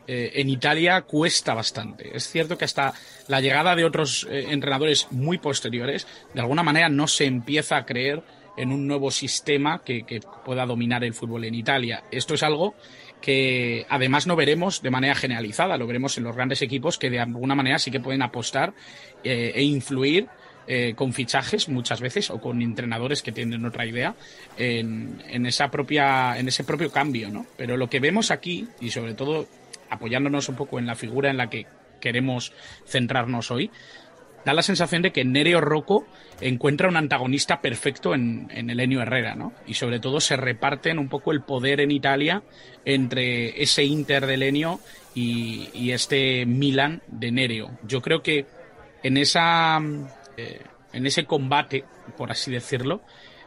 [0.07, 2.15] eh, en Italia cuesta bastante.
[2.15, 2.93] Es cierto que hasta
[3.27, 7.85] la llegada de otros eh, entrenadores muy posteriores, de alguna manera no se empieza a
[7.85, 8.23] creer
[8.57, 12.03] en un nuevo sistema que, pueda dominar el fútbol en Italia.
[12.11, 12.75] Esto es algo
[13.21, 17.19] que además no veremos de manera generalizada, lo veremos en los grandes equipos que de
[17.19, 18.73] alguna manera sí que pueden apostar
[19.23, 20.27] eh, e influir
[20.67, 24.15] eh, con fichajes muchas veces o con entrenadores que tienen otra idea
[24.57, 27.45] en, en, esa propia, en ese propio cambio, ¿no?
[27.57, 29.47] Pero lo que vemos aquí, y sobre todo
[29.89, 31.67] apoyándonos un poco en la figura en la que
[31.99, 32.53] queremos
[32.85, 33.71] centrarnos hoy,
[34.45, 36.05] da la sensación de que Nereo Rocco
[36.39, 39.53] encuentra un antagonista perfecto en, en Elenio Herrera, ¿no?
[39.67, 42.43] Y sobre todo se reparten un poco el poder en Italia
[42.85, 44.79] entre ese Inter de Elenio
[45.13, 47.77] y, este Milan de Nereo.
[47.83, 48.45] Yo creo que
[49.03, 49.79] en esa
[50.37, 50.61] eh,
[50.93, 51.85] en ese combate,
[52.17, 53.01] por así decirlo,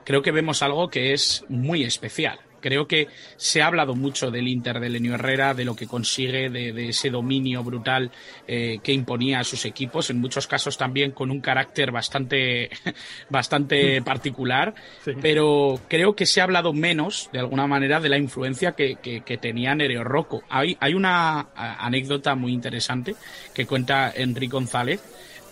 [0.04, 4.48] creo que vemos algo que es muy especial Creo que se ha hablado mucho del
[4.48, 8.10] Inter de Lenio Herrera, de lo que consigue, de, ese dominio brutal
[8.48, 12.70] eh, que imponía a sus equipos, en muchos casos también con un carácter bastante,
[13.28, 14.72] bastante particular,
[15.20, 18.96] pero creo que se ha hablado menos, de alguna manera, de la influencia que,
[19.42, 20.42] tenía Nereo Rocco.
[20.48, 23.14] Hay, hay una anécdota muy interesante
[23.52, 25.02] que cuenta Enrique González.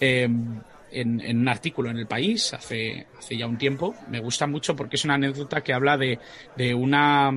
[0.01, 0.31] Eh,
[0.93, 3.95] en, un artículo en El País hace, hace ya un tiempo.
[4.09, 6.19] Me gusta mucho porque es una anécdota que habla de,
[6.57, 7.33] de una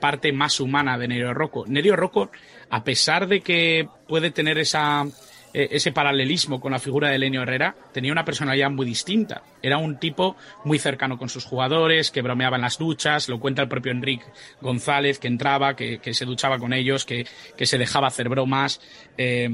[0.00, 1.64] parte más humana de Nerio Rocco.
[1.66, 2.30] Nerio Rocco,
[2.70, 5.04] a pesar de que puede tener esa,
[5.52, 9.42] e, ese paralelismo con la figura de Lenio Herrera, tenía una personalidad muy distinta.
[9.62, 13.62] Era un tipo muy cercano con sus jugadores, que bromeaba en las duchas, lo cuenta
[13.62, 14.24] el propio Enrique
[14.60, 18.80] González, que entraba, que, que se duchaba con ellos, que, que se dejaba hacer bromas.
[19.16, 19.48] Eh,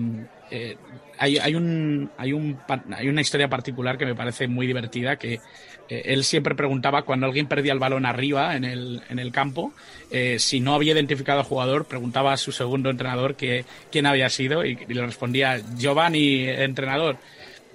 [0.51, 0.77] eh,
[1.19, 2.59] hay, hay, un, hay, un,
[2.95, 5.41] hay una historia particular que me parece muy divertida, que
[5.89, 9.73] eh, él siempre preguntaba cuando alguien perdía el balón arriba en el, en el campo,
[10.11, 14.65] eh, si no había identificado al jugador, preguntaba a su segundo entrenador quién había sido
[14.65, 17.17] y, le respondía Giovanni, entrenador.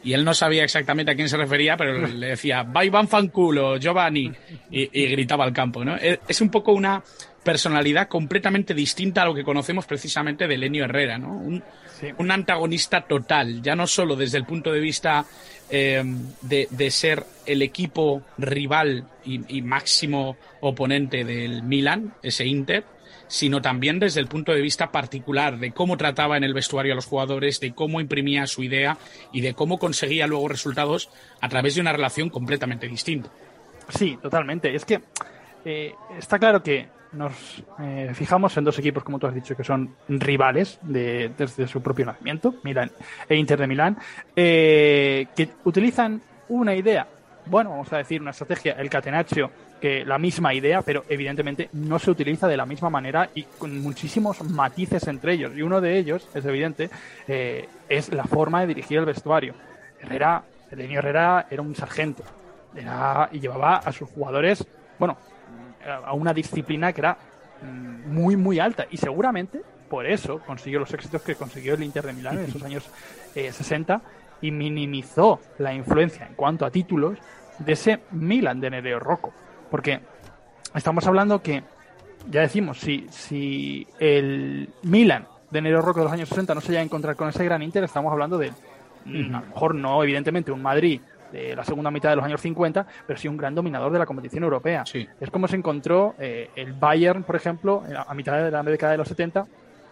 [0.02, 3.76] Y él no sabía exactamente a quién se refería, pero le decía, vai van fanculo,
[3.78, 4.32] Giovanni,
[4.72, 5.84] y, gritaba al campo.
[6.28, 7.04] Es un poco una
[7.44, 11.32] personalidad completamente distinta a lo que conocemos precisamente de Lenio Herrera, ¿no?
[11.34, 11.64] Un,
[12.18, 15.26] un antagonista total, ya no solo desde el punto de vista
[15.70, 16.04] eh,
[16.42, 22.86] de, ser el equipo rival y, máximo oponente del Milan, ese Inter,
[23.28, 26.96] sino también desde el punto de vista particular de cómo trataba en el vestuario a
[26.96, 28.98] los jugadores, de cómo imprimía su idea
[29.32, 33.30] y de cómo conseguía luego resultados a través de una relación completamente distinta.
[33.90, 34.74] Sí, totalmente.
[34.74, 35.02] Es que
[35.66, 39.64] eh, está claro que nos eh, fijamos en dos equipos, como tú has dicho, que
[39.64, 42.92] son rivales de, desde su propio nacimiento, Milan
[43.28, 43.98] e Inter de Milán,
[44.36, 47.08] eh, que utilizan una idea,
[47.46, 52.00] bueno, vamos a decir una estrategia, el catenaccio, que la misma idea, pero evidentemente no
[52.00, 55.54] se utiliza de la misma manera y con muchísimos matices entre ellos.
[55.56, 56.90] Y uno de ellos, es evidente,
[57.28, 59.54] eh, es la forma de dirigir el vestuario.
[60.02, 62.24] Herrera, Elenio Herrera era un sargento
[63.32, 64.66] y llevaba a sus jugadores,
[65.00, 65.18] bueno,
[65.86, 67.18] a una disciplina que era
[67.62, 68.86] mm, muy, muy alta.
[68.90, 72.64] Y seguramente por eso consiguió los éxitos que consiguió el Inter de Milán en esos
[72.64, 72.90] años
[73.34, 74.00] 60 eh,
[74.42, 77.18] y minimizó la influencia en cuanto a títulos
[77.58, 79.34] de ese Milan de Nereo Rocco.
[79.70, 80.00] Porque
[80.74, 81.64] estamos hablando que,
[82.30, 86.70] ya decimos, si, si el Milan de Nereo Rocco de los años 60 no se
[86.70, 90.52] llega a encontrar con ese gran Inter, estamos hablando de, a lo mejor no, evidentemente,
[90.52, 93.92] un Madrid de la segunda mitad de los años 50, pero sí un gran dominador
[93.92, 94.84] de la competición europea.
[95.20, 98.98] Es como se encontró eh, el Bayern, por ejemplo, a mitad de la década de
[98.98, 99.46] los 70,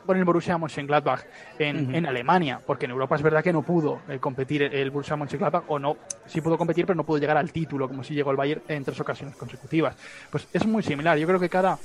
[0.08, 1.22] con el Borussia Mönchengladbach
[1.60, 5.16] en, en Alemania, porque en Europa es verdad que no pudo eh, competir el Borussia
[5.16, 8.32] Mönchengladbach, o no, sí pudo competir, pero no pudo llegar al título, como si llegó
[8.32, 9.96] el Bayern en tres ocasiones consecutivas.
[10.32, 11.18] Pues es muy similar.
[11.18, 11.78] Yo creo que cada,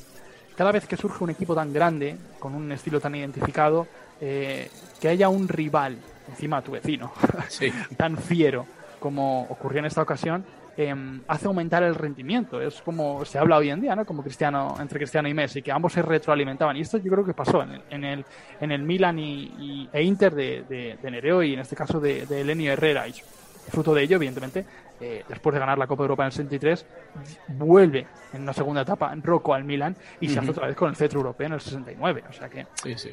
[0.57, 3.87] cada vez que surge un equipo tan grande, con un estilo tan identificado,
[4.21, 7.12] eh, que haya un rival, encima tu vecino,
[7.97, 8.67] tan fiero,
[9.03, 10.45] como ocurrió en esta ocasión,
[10.77, 12.62] em, hace aumentar el rendimiento.
[12.62, 14.07] Es como se habla hoy en día, ¿no?
[14.07, 16.77] Como Cristiano, entre Cristiano y Messi, que ambos se retroalimentaban.
[16.77, 18.25] Y esto yo creo que pasó en el, en el,
[18.61, 22.41] en el Milan y, e Inter de, de, Nereo y en este caso de, de
[22.43, 23.09] Elenio Herrera.
[23.09, 23.12] Y
[23.69, 24.65] fruto de ello, evidentemente,
[25.01, 26.87] eh, después de ganar la Copa Europa en el 63,
[27.49, 30.91] vuelve en una segunda etapa en Rocco al Milan y se hace otra vez con
[30.91, 32.25] el cetro europeo en el 69.
[32.29, 32.67] O sea que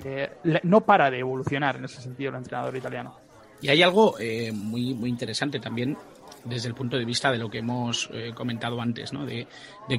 [0.06, 0.30] eh,
[0.64, 3.29] no para de evolucionar en ese sentido el entrenador italiano.
[3.62, 5.98] Y hay algo eh, muy, muy interesante también
[6.46, 9.26] desde el punto de vista de lo que hemos eh, comentado antes, ¿no?
[9.26, 9.46] De,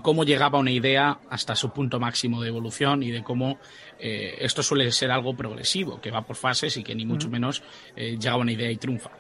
[0.03, 3.59] cómo llegaba una idea hasta su punto máximo de evolución y de cómo
[3.99, 7.63] eh, esto suele ser algo progresivo, que va por fases y que ni mucho menos
[7.95, 9.11] llega a una idea y triunfa.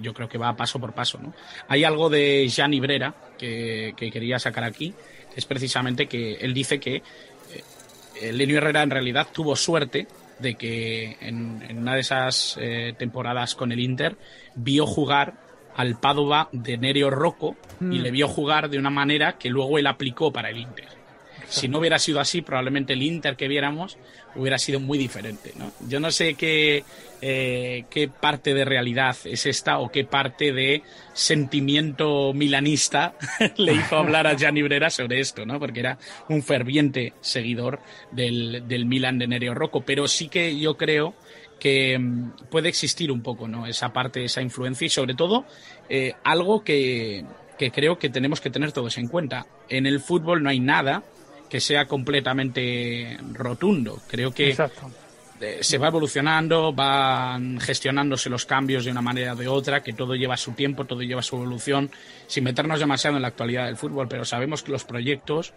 [0.00, 1.18] yo creo que va paso por paso.
[1.20, 1.34] ¿no?
[1.66, 4.94] Hay algo de Jean Ibrera que, que quería sacar aquí,
[5.34, 7.02] es precisamente que él dice que
[8.32, 10.06] Lenio Herrera en realidad tuvo suerte
[10.38, 14.16] de que en, una de esas eh, temporadas con el Inter
[14.54, 15.34] vio jugar
[15.74, 18.02] al Padova de Nerio Rocco y mm.
[18.02, 20.95] le vio jugar de una manera que luego él aplicó para el Inter.
[21.48, 23.98] Si no hubiera sido así, probablemente el Inter que viéramos
[24.34, 25.52] hubiera sido muy diferente.
[25.56, 25.72] ¿no?
[25.88, 26.84] Yo no sé qué,
[27.22, 30.82] eh, qué parte de realidad es esta o qué parte de
[31.12, 33.14] sentimiento milanista
[33.56, 35.58] le hizo hablar a Gianni Brera sobre esto, ¿no?
[35.58, 37.80] porque era un ferviente seguidor
[38.12, 39.82] del, del Milan de Nereo Rocco.
[39.82, 41.14] Pero sí que yo creo
[41.58, 43.66] que mm, puede existir un poco ¿no?
[43.66, 45.46] esa parte, esa influencia y sobre todo
[45.88, 47.24] eh, algo que,
[47.58, 49.46] que creo que tenemos que tener todos en cuenta.
[49.68, 51.02] En el fútbol no hay nada
[51.48, 54.00] que sea completamente rotundo.
[54.08, 54.56] Creo que
[55.40, 59.92] eh, se va evolucionando, van gestionándose los cambios de una manera o de otra, que
[59.92, 61.90] todo lleva su tiempo, todo lleva su evolución,
[62.26, 65.52] sin meternos demasiado en la actualidad del fútbol, pero sabemos que los proyectos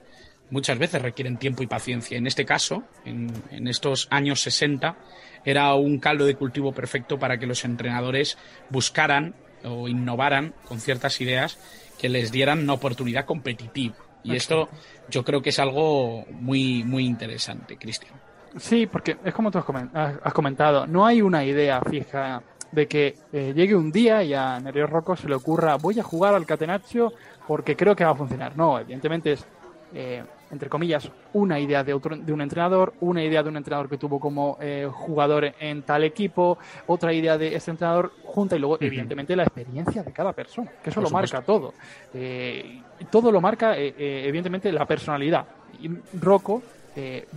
[0.50, 2.18] muchas veces requieren tiempo y paciencia.
[2.18, 4.98] En este caso, en, en, estos años 60,
[5.46, 8.38] era un caldo de cultivo perfecto para que los entrenadores
[8.70, 11.58] buscaran o innovaran con ciertas ideas
[12.00, 13.96] que les dieran una oportunidad competitiva.
[14.24, 14.68] Y esto
[15.10, 18.14] yo creo que es algo muy, muy interesante, Cristian.
[18.58, 23.54] Sí, porque es como tú has comentado, no hay una idea fija de que eh,
[23.56, 27.14] llegue un día y a Nerio Rocco se le ocurra voy a jugar al Catenaccio
[27.48, 28.56] porque creo que va a funcionar.
[28.56, 29.46] No, evidentemente es
[29.94, 33.90] eh, entre comillas, una idea de, otro, de un entrenador, una idea de un entrenador
[33.90, 36.58] que tuvo como eh, jugador en tal equipo,
[36.88, 40.90] otra idea de ese entrenador junta y luego, evidentemente, la experiencia de cada persona, que
[40.90, 41.74] eso lo marca todo.
[42.14, 42.82] Eh,
[43.12, 45.46] todo lo marca, eh, evidentemente, la personalidad.
[45.82, 46.62] Y Rocco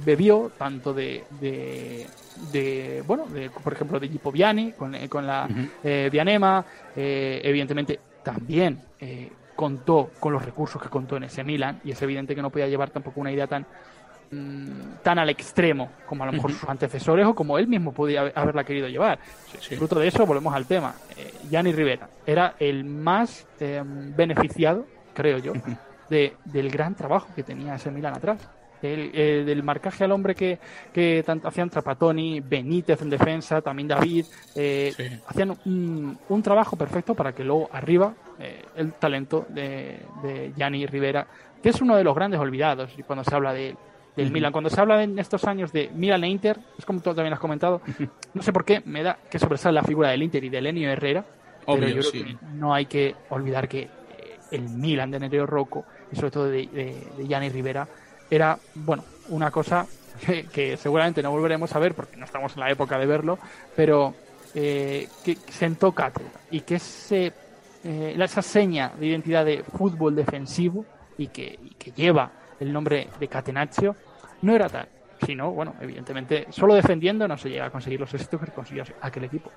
[0.05, 5.49] bebió tanto de, de, bueno, de, por ejemplo, de Gipo Viani, con, con la
[6.11, 6.65] Vianema,
[6.97, 8.81] evidentemente también
[9.57, 12.69] contó con los recursos que contó en ese Milan y es evidente que no podía
[12.69, 13.67] llevar tampoco una idea tan
[14.31, 18.33] mm, tan al extremo como a lo mejor sus antecesores o como él mismo podía
[18.35, 19.19] haberla querido llevar.
[19.77, 20.95] Fruto de eso, volvemos al tema.
[21.17, 25.53] Eh, Gianni Rivera era el más em, beneficiado, creo yo,
[26.09, 28.39] de, del gran trabajo que tenía ese Milan atrás.
[28.83, 30.59] El, del marcaje al hombre que,
[30.93, 37.15] que tanto hacían Trapatoni, Benítez en defensa, también David, eh, hacían un, un, trabajo perfecto
[37.15, 41.27] para que luego arriba eh, el talento de, de Gianni Rivera,
[41.63, 43.77] que es uno de los grandes olvidados cuando se habla de
[44.17, 44.53] del Milan.
[44.53, 47.41] Cuando se habla en estos años de Milan e Inter, es como tú también has
[47.41, 47.81] comentado,
[48.35, 50.91] no sé por qué me da que sobresale la figura del Inter y de Lenio
[50.91, 51.25] Herrera,
[51.65, 53.89] pero yo creo que no hay que olvidar que eh,
[54.51, 57.87] el Milan de Nereo Rocco y sobre todo de, de, Gianni Rivera
[58.33, 59.87] era, bueno, una cosa
[60.53, 63.39] que, seguramente no volveremos a ver porque no estamos en la época de verlo,
[63.77, 64.15] pero
[64.55, 67.31] eh, que sentó cátedra y que se
[67.85, 70.87] eh, esa seña de identidad de fútbol defensivo
[71.19, 71.59] y que,
[71.95, 73.97] lleva el nombre de Catenaccio
[74.41, 74.89] no era tal,
[75.27, 79.25] sino, bueno, evidentemente, solo defendiendo no se llega a conseguir los éxitos que consiguió aquel
[79.25, 79.51] equipo.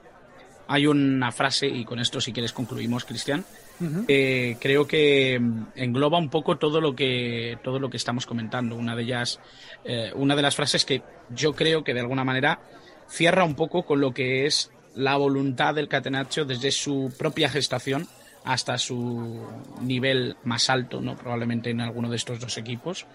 [0.68, 3.46] Hay una frase, y con esto si quieres concluimos, Cristian,
[3.78, 8.76] creo que mm, engloba un poco todo lo que, todo lo que estamos comentando.
[8.76, 9.40] Una de ellas,
[9.84, 12.60] eh, una de las frases que yo creo que de alguna manera
[13.08, 18.08] cierra un poco con lo que es la voluntad del Catenaccio desde su propia gestación
[18.46, 19.46] hasta su
[19.82, 21.16] nivel más alto, ¿no?
[21.16, 23.06] probablemente en alguno de estos dos equipos,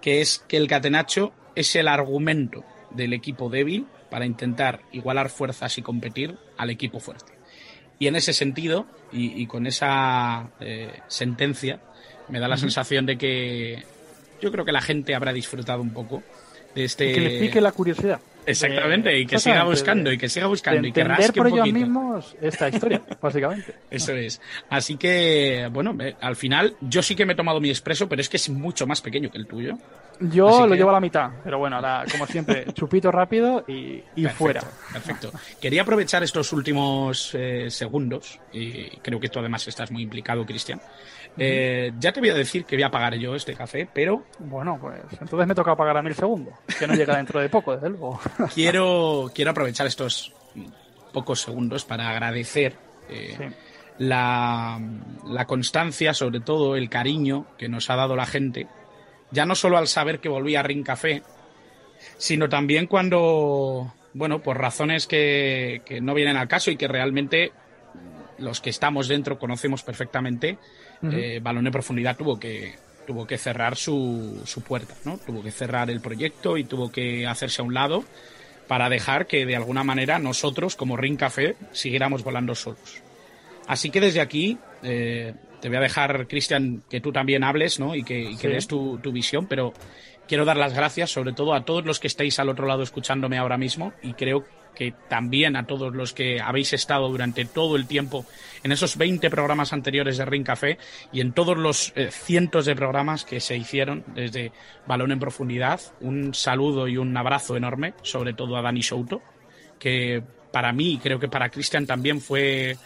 [0.00, 5.76] que es que el Catenaccio es el argumento del equipo débil para intentar igualar fuerzas
[5.76, 7.32] y competir al equipo fuerte.
[7.98, 11.80] Y en ese sentido, y, con esa eh, sentencia,
[12.28, 13.82] me da la sensación de que
[14.40, 16.22] yo creo que la gente habrá disfrutado un poco
[16.76, 17.12] de este...
[17.12, 18.20] Que le pique la curiosidad.
[18.46, 21.72] Exactamente, y que siga buscando, y que siga buscando, y que rasque por un ellos
[21.72, 23.74] mismos esta historia, básicamente.
[23.90, 24.40] Eso es.
[24.68, 28.28] Así que, bueno, al final, yo sí que me he tomado mi expreso, pero es
[28.28, 29.78] que es mucho más pequeño que el tuyo.
[30.20, 31.80] Yo lo llevo a la mitad, pero bueno,
[32.10, 34.62] como siempre, chupito rápido y, fuera.
[34.92, 35.32] Perfecto.
[35.60, 40.80] Quería aprovechar estos últimos eh, segundos, y creo que tú además estás muy implicado, Cristian,
[41.36, 44.24] eh, ya te voy a decir que voy a pagar yo este café, pero.
[44.38, 47.74] Bueno, pues entonces me toca pagar a mil segundos, que no llega dentro de poco,
[47.74, 48.20] desde luego.
[48.54, 50.32] quiero, quiero aprovechar estos
[51.12, 52.76] pocos segundos para agradecer
[53.08, 53.50] eh,
[53.98, 54.80] la,
[55.26, 58.68] la constancia, sobre todo el cariño que nos ha dado la gente,
[59.30, 61.22] ya no solo al saber que volví a Ring Café,
[62.16, 67.52] sino también cuando, bueno, por razones que, que no vienen al caso y que realmente
[68.38, 70.58] los que estamos dentro conocemos perfectamente,
[71.02, 72.74] eh, Balón de Profundidad tuvo que,
[73.06, 75.18] tuvo que cerrar su, su puerta, ¿no?
[75.18, 78.04] Tuvo que cerrar el proyecto y tuvo que hacerse a un lado
[78.66, 83.02] para dejar que de alguna manera nosotros, como Ring Café, siguiéramos volando solos.
[83.66, 87.94] Así que desde aquí eh, te voy a dejar, Cristian, que tú también hables ¿no?
[87.94, 89.72] y que, y que des tu, tu, visión, pero
[90.28, 93.38] quiero dar las gracias sobre todo a todos los que estáis al otro lado escuchándome
[93.38, 94.44] ahora mismo y creo
[94.74, 98.26] que también a todos los que habéis estado durante todo el tiempo
[98.62, 100.78] en esos 20 programas anteriores de Ring Café
[101.12, 104.52] y en todos los eh, cientos de programas que se hicieron desde
[104.86, 105.80] Balón en Profundidad.
[106.00, 109.22] Un saludo y un abrazo enorme, sobre todo a Dani Souto,
[109.78, 112.76] que para mí y creo que para Cristian también fue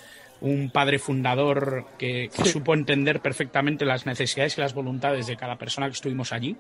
[0.41, 5.87] un padre fundador que, supo entender perfectamente las necesidades y las voluntades de cada persona
[5.89, 6.57] que estuvimos allí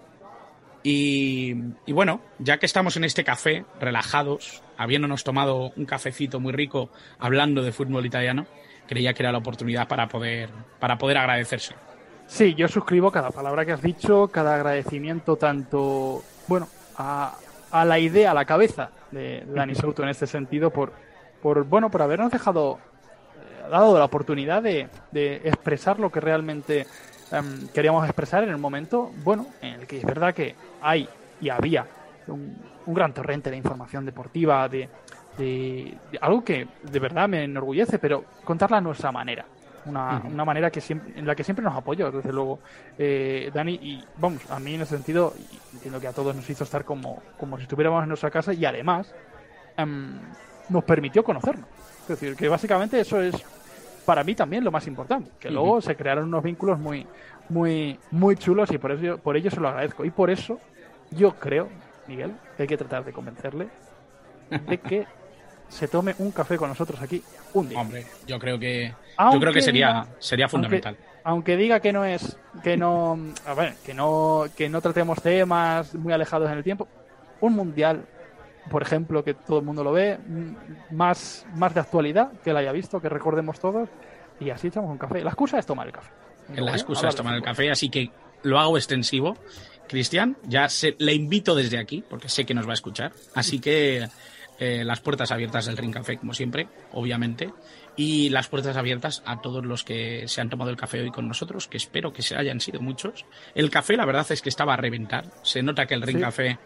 [0.82, 1.54] y,
[1.88, 7.62] bueno, ya que estamos en este café, relajados, habiéndonos tomado un cafecito muy rico hablando
[7.62, 8.46] de fútbol italiano,
[8.86, 11.74] creía que era la oportunidad para poder, para poder agradecerse.
[12.26, 17.34] Sí, yo suscribo cada palabra que has dicho, cada agradecimiento tanto, bueno, a,
[17.84, 20.92] la idea, a la cabeza de Dani Souto en este sentido, por,
[21.42, 22.78] por bueno, por habernos dejado,
[23.36, 24.88] eh, dado la oportunidad de
[25.44, 26.86] expresar lo que realmente
[27.32, 31.08] em, queríamos expresar en el momento, bueno, en el que es verdad que hay
[31.40, 31.86] y había
[32.26, 32.56] un,
[32.86, 34.88] un gran torrente de información deportiva, de,
[35.36, 39.44] de, de algo que de verdad me enorgullece, pero contarla a nuestra manera.
[39.86, 42.58] Una, una manera que siempre, en la que siempre nos apoyó, desde luego,
[42.98, 43.74] eh, Dani.
[43.74, 45.32] Y vamos, a mí en ese sentido,
[45.72, 48.66] entiendo que a todos nos hizo estar como, como si estuviéramos en nuestra casa y
[48.66, 49.14] además
[49.78, 50.18] em,
[50.68, 51.66] nos permitió conocernos.
[52.02, 53.34] Es decir, que básicamente eso es
[54.08, 55.30] para mí también lo más importante.
[55.38, 57.06] Que luego se crearon unos vínculos muy,
[57.50, 60.02] muy, muy chulos y por eso, por ello se lo agradezco.
[60.06, 60.58] Y por eso
[61.10, 61.68] yo creo,
[62.06, 63.68] Miguel, que hay que tratar de convencerle
[64.48, 65.06] de que
[65.68, 67.78] se tome un café con nosotros aquí un día.
[67.78, 68.94] Hombre, yo creo que,
[69.34, 70.96] yo creo que sería, diga- sería fundamental.
[70.96, 75.20] Aunque, aunque diga que no es, que no, a ver, que no, que no tratemos
[75.20, 76.88] temas muy alejados en el tiempo,
[77.42, 78.06] un mundial,
[78.70, 80.18] por ejemplo, que todo el mundo lo ve,
[80.90, 83.88] más, más de actualidad, que la haya visto, que recordemos todos,
[84.40, 85.22] y así echamos un café.
[85.22, 86.10] La excusa es tomar el café.
[86.56, 88.10] La excusa es tomar el café, así que
[88.42, 89.36] lo hago extensivo.
[89.88, 93.12] Cristian, ya se, le invito desde aquí, porque sé que nos va a escuchar.
[93.34, 94.06] Así que
[94.58, 97.52] eh, las puertas abiertas del Ring Café, como siempre, obviamente.
[97.96, 101.26] Y las puertas abiertas a todos los que se han tomado el café hoy con
[101.26, 103.24] nosotros, que espero que se hayan sido muchos.
[103.54, 105.24] El café, la verdad es que estaba a reventar.
[105.42, 106.22] Se nota que el Ring Sí.
[106.22, 106.58] Café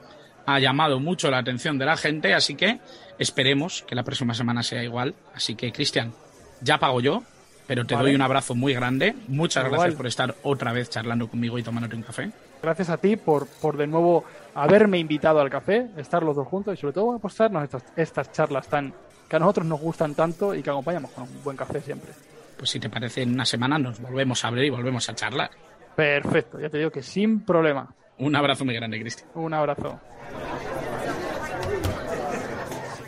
[0.46, 2.80] ha llamado mucho la atención de la gente, así que
[3.18, 5.14] esperemos que la próxima semana sea igual.
[5.34, 6.12] Así que, Cristian,
[6.60, 7.22] ya pago yo,
[7.66, 8.08] pero te Vale.
[8.08, 9.14] doy un abrazo muy grande.
[9.28, 9.78] Muchas Igual.
[9.80, 12.30] gracias por estar otra vez charlando conmigo y tomándote un café.
[12.62, 14.24] Gracias a ti por, por de nuevo
[14.54, 18.68] haberme invitado al café, estar los dos juntos y sobre todo apostarnos estas, estas charlas
[18.68, 18.92] tan
[19.28, 22.10] que a nosotros nos gustan tanto y que acompañamos con un buen café siempre.
[22.56, 25.50] Pues si te parece, en una semana nos volvemos a abrir y volvemos a charlar.
[25.96, 27.94] Perfecto, ya te digo que sin problema.
[28.22, 29.28] Un abrazo muy grande, Cristian.
[29.34, 29.98] Un abrazo.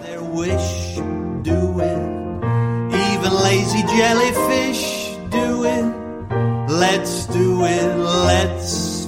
[0.02, 0.96] their wish,
[1.42, 1.98] do it.
[3.12, 5.84] Even lazy jellyfish do it.
[6.68, 9.06] Let's do it, let's